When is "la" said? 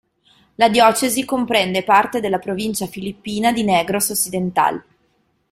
0.55-0.67